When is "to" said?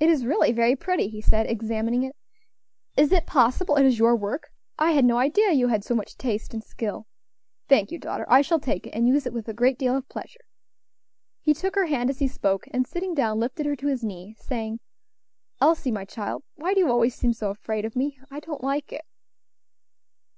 13.76-13.86